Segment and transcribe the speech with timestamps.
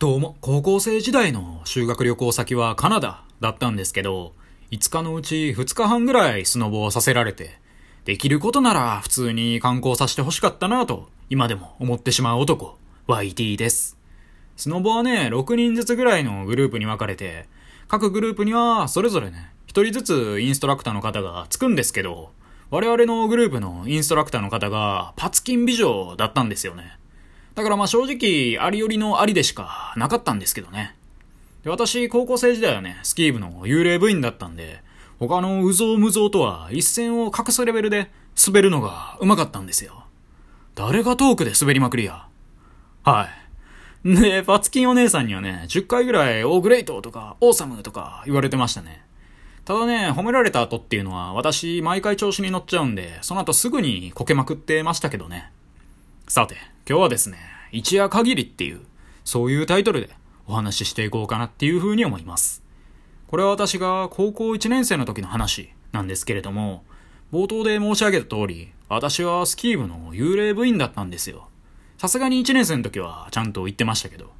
[0.00, 4.32] どうも、高校生時代の修学旅行先はカナダだったんですけど、
[4.70, 7.60] 5日のうち2日半ぐらいスノボをさせられて、
[8.06, 12.78] できることなら普通に観光させて欲しかったなと、今でも思ってしまう男、
[13.08, 13.98] YT です。
[14.56, 17.46] スノボはね、6人ずつぐらいのグループに分かれて、
[17.86, 22.30] 各グループにはそれぞれね、1人ずつインストラクターの方がつくんですけど、
[22.70, 26.99] 我々のグループのインストラクターの方がパツキン美女だったんですよね。
[27.54, 30.96] だからまあ正直、ありよりのありでしかなかったんですけどね。
[31.64, 34.82] で私、高校生時代はね、スキー部の幽霊部員だったんで、
[35.18, 38.10] 他のうぞうむぞうとは一線を画すレベルで
[38.46, 40.04] 滑るのが上手かったんですよ。
[40.74, 42.26] 誰がトークで滑りまくりや。
[43.02, 43.28] は
[44.04, 44.14] い。
[44.14, 49.04] で、パツキンお姉さんにはね、10回ぐらいオーグレイトとかオーサムとか言われてましたね。
[49.66, 55.52] ただね、褒められた後っていうのは私毎回調子に乗っちゃうんで、その後すぐにこけまくってましたけどね。
[56.28, 56.56] さて、
[56.90, 57.38] 今日はですね、
[57.70, 58.80] 一夜限りっていう、
[59.24, 60.10] そういうタイトルで
[60.48, 62.64] お話ししていこうかなっていうふうに思います。
[63.28, 66.82] これは私が高校1年生の時の話なんですけれども、
[67.32, 71.46] 冒頭で申し上げた通り、私はスキー部の幽霊部員だったんですよ。
[71.96, 74.32] さすがに1年生の時はちゃんと言ってましたけど。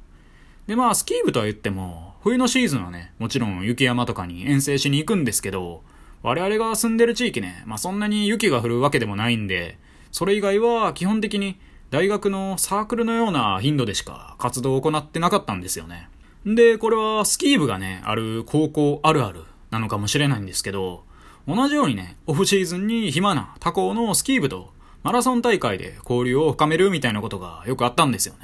[0.67, 5.83] でまあ、スキー部とは言っても、冬のシーズンはね、もちろん雪山とかに遠征しに行くんですけど、
[6.21, 9.77] 我々が住んでる地域ね、まあそんなに雪が降るわけでもないんで、
[10.11, 11.57] それ以外は基本的に
[11.91, 16.07] 大学のサークルのような頻度でしか活動を行ってなかったんですよね。
[16.45, 21.03] で、これはスキー部がね、ある高校あるあるなのかもしれないんですけど、
[21.45, 24.71] 同じようにね、オフシーズンに暇な他校のスキー部と
[25.03, 28.39] マラソン大会で交流を深めるみたいなことがよくあったんですよね。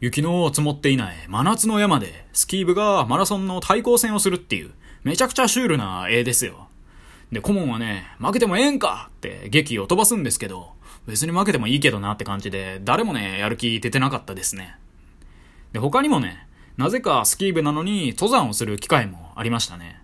[0.00, 4.72] 雪の積もっていない真夏の山でスキー部がマラソンの対抗戦をするっていう
[5.02, 6.68] めちゃくちゃシュールな絵ですよ。
[7.32, 10.74] で、顧問はね、負けてもええんかって劇を飛ばすんですけど、
[11.06, 14.76] 別に負けてもいいけどなって感じで、誰もね、やる気出てなかったですね。
[15.72, 20.00] で、他にもね、なぜかスキー部なのに登山をする機会もありましたね。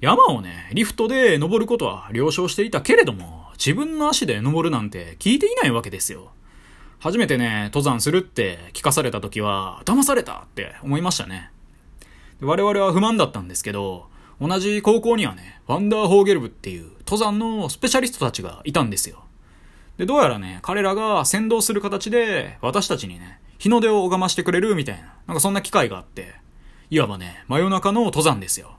[0.00, 6.30] 山をね、リフトで登ることは了承していたけれども、自分の足で登るなんて聞いていないわけですよ。
[6.98, 11.50] 初めてね、登山するって聞かされた時は、騙されたって思いましたね。
[12.40, 14.08] 我々は不満だったんですけど、
[14.40, 19.24] 同じ高校にはね、ワンダーホーゲル部っていう登山のスペシャリストたちがいたんですよ。
[19.96, 26.34] で、どうやらね、彼らが先導する形で、私たちにね、日の出を拝ましてくれるみたいな、なんかそんな機会があって、
[26.90, 28.76] いわばね、真夜中の登山ですよ。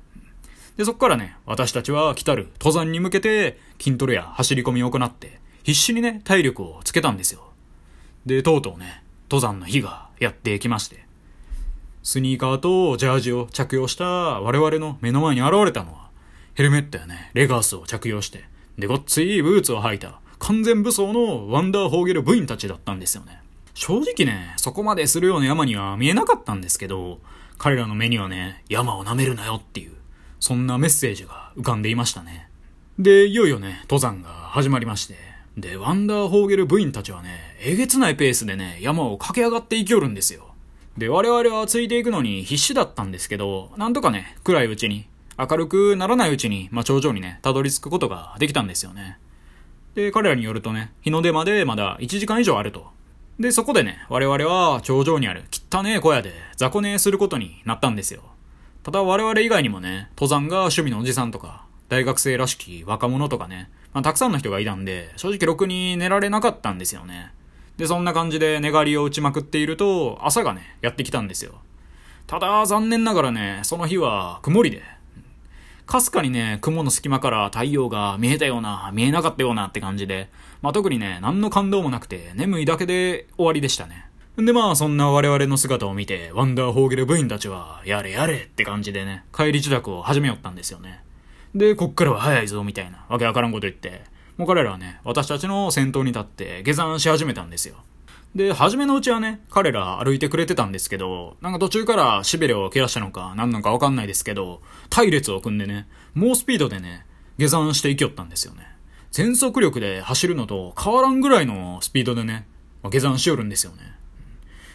[0.77, 7.41] で、そっからね、私たちは来たる登山に向けて、筋トレや走り込みを行って、必死にね、体力をつけたんですよ。
[8.25, 11.05] で、とうとうね、登山の日がやってきまして、
[12.03, 16.09] スニーカーとジャージを着用した我々の目の前に現れたのは、
[16.53, 18.43] ヘルメットやね、レガースを着用して、
[18.77, 23.41] で、ごっついブーツを履いた、完全武装のワンダーホーゲル部員たちだったんですよね。
[23.73, 27.19] 正直ね、そこまでするような山には見えなかったんですけど、
[27.57, 29.93] 彼らの目にはね、山を舐めるなよっていう、
[30.39, 32.47] そんなメッセージが浮かんでいましたね。
[32.99, 35.15] で、いよいよね、登山が始まりまして、
[35.57, 40.53] で、ワンダーホーゲル部員たちはね、えげつないペースでね、山を駆け上がっていきよるんですよ。
[40.95, 45.07] で、我々はついていくのに必死だったんですけど、なんとかね、暗いうちに、
[45.39, 49.17] 明るくならないうちに、まあ、頂上にね、たどり着くことができたんですよね。
[49.95, 52.87] で、彼らによるとね、日の出までまだ1時間以上あると。
[53.39, 58.21] で、そこでね、我々は頂上にある汚ねえ小屋で雑魚寝することになったんですよ。
[58.83, 67.31] ただ我々以外にもね、登山が趣味のおじさんとか、大学生らしき若者とかね、まあ、たくさんの人がいたんで、正直ろくに寝られなかったんですよね。
[67.77, 71.55] で、そんな感じで寝返りを打ちまくっていると、朝がね、やってきたんですよ。
[72.27, 74.83] ただ、残念ながらね、その日は曇りで、
[75.85, 80.29] かすかにね、雲の隙間から太陽が見えたような、見えなかったようなって感じで、
[80.61, 84.07] まあ、特にね、何の感動もなくて、眠いだけで終わりでしたね。
[84.37, 91.03] でまあ、そんな我々の姿を見て、ワンダーホーゲル部員たちは、やれやれって感じでね、帰り自宅を始めよったんですよね。
[91.53, 94.03] で、こっからは早いぞ、みたいな、わけわからんこと言って、
[94.37, 97.75] もう彼らはね、私たちの先頭に立って下山し始めたんですよ。
[98.35, 107.05] で、初めのうちはね、彼ら歩いてくれてたんですけど、なんか途中からしびれを切らしたのか、何なのかわかんないですけど、隊列を組んでね、猛スピードでね、
[107.37, 108.67] 下山していきよったんですよね。
[109.11, 112.45] 全速力で走るのと変わらんぐらいのスピードでね、
[112.83, 113.77] 下山しよるんですよね。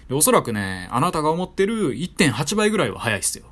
[0.09, 3.45] で、おそらくね、あなたが思ってる1.8倍ぐらいは速いっすよ。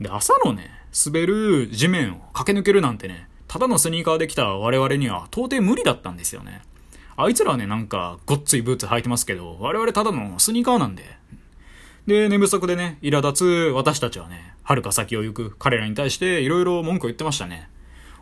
[0.00, 0.72] で、朝のね、
[1.06, 6.62] 滑る地面を駆け抜けるなんてね、ただのスニーカーで来た我々には到底無理だったんですよね。
[7.18, 11.04] あいつらはね、なんか、ごっついブーツ履いてますけど、我々ただのスニーカーなんで。
[12.06, 17.68] で、寝不足でね、苛立つ私たちはね、遥か先を行く彼らに対して色々文句を言ってましたね。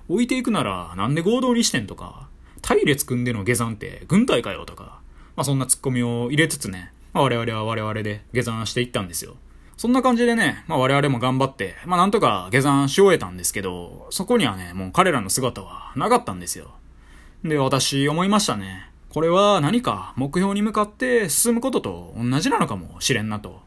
[0.09, 2.29] 置いていくなら、なんで合同にしてんとか、
[2.63, 5.01] 隊列組んでの下山って軍隊かよとか、
[5.37, 9.37] まあそんなツッコミを入れつつね、まあ、我々は我々で下山していったんですよ。
[9.77, 16.71] そんな感じでね、まあ我々も頑張って、まあなんとか下山し終えたんですけど、そこにはね、もう彼らの姿はなかったんですよ。
[17.45, 18.91] で、私思いましたね。
[19.11, 23.61] これは何か目標に向かって進むことと同じなのかもしれんなと。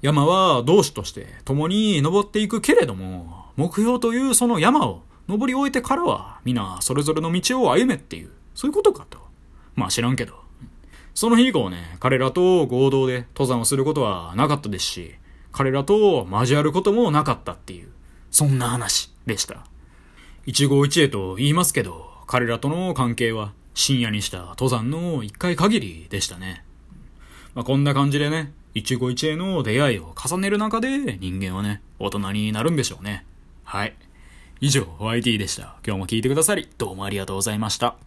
[0.00, 9.18] 山は同志として共に登っていくけれども、目標というその山を登り終えてからは皆それぞれの道を歩めっていう、そういうことかと。
[9.74, 10.34] まあ知らんけど。
[11.12, 15.14] その日以降ね、彼らと合同で登山をすることはなかったですし、
[15.50, 17.88] 彼らと交わることもなかったっていう、
[18.30, 19.66] そんな話でした。
[20.44, 26.64] 一期一会と言いますけど、彼らとの関係は深夜にした登山の一回限りでしたね。
[27.54, 33.24] まあ、こんな感じでね、一期一会の出会いを重ねる中で人間はね、大人になるんでしょうね。
[33.64, 33.94] はい。
[34.60, 35.76] 以上、YT でした。
[35.86, 37.94] 今日も聞いてくださり、どうもありがとうございました。